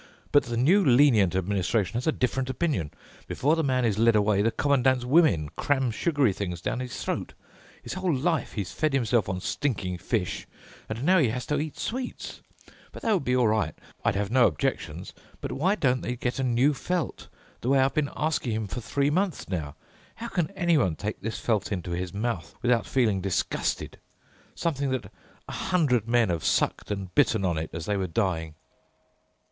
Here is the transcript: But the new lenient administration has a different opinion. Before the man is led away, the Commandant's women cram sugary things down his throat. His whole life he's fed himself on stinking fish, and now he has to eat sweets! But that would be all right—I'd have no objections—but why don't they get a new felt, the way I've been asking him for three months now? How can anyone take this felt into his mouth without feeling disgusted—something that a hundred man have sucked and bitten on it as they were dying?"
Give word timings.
But 0.31 0.45
the 0.45 0.57
new 0.57 0.83
lenient 0.83 1.35
administration 1.35 1.93
has 1.93 2.07
a 2.07 2.11
different 2.11 2.49
opinion. 2.49 2.89
Before 3.27 3.55
the 3.55 3.61
man 3.63 3.85
is 3.85 3.99
led 3.99 4.15
away, 4.15 4.41
the 4.41 4.49
Commandant's 4.49 5.05
women 5.05 5.49
cram 5.55 5.91
sugary 5.91 6.33
things 6.33 6.59
down 6.59 6.79
his 6.79 7.03
throat. 7.03 7.35
His 7.83 7.93
whole 7.93 8.11
life 8.11 8.53
he's 8.53 8.71
fed 8.71 8.93
himself 8.93 9.29
on 9.29 9.39
stinking 9.39 9.99
fish, 9.99 10.47
and 10.89 11.03
now 11.03 11.19
he 11.19 11.29
has 11.29 11.45
to 11.45 11.59
eat 11.59 11.77
sweets! 11.77 12.41
But 12.91 13.03
that 13.03 13.13
would 13.13 13.23
be 13.23 13.35
all 13.35 13.47
right—I'd 13.47 14.15
have 14.15 14.31
no 14.31 14.47
objections—but 14.47 15.51
why 15.51 15.75
don't 15.75 16.01
they 16.01 16.15
get 16.15 16.39
a 16.39 16.43
new 16.43 16.73
felt, 16.73 17.29
the 17.61 17.69
way 17.69 17.77
I've 17.77 17.93
been 17.93 18.09
asking 18.17 18.53
him 18.53 18.65
for 18.67 18.81
three 18.81 19.11
months 19.11 19.47
now? 19.49 19.75
How 20.15 20.29
can 20.29 20.49
anyone 20.55 20.95
take 20.95 21.21
this 21.21 21.37
felt 21.37 21.71
into 21.71 21.91
his 21.91 22.11
mouth 22.11 22.55
without 22.63 22.87
feeling 22.87 23.21
disgusted—something 23.21 24.89
that 24.89 25.11
a 25.47 25.51
hundred 25.51 26.07
man 26.07 26.29
have 26.29 26.43
sucked 26.43 26.89
and 26.89 27.13
bitten 27.13 27.45
on 27.45 27.59
it 27.59 27.69
as 27.71 27.85
they 27.85 27.97
were 27.97 28.07
dying?" 28.07 28.55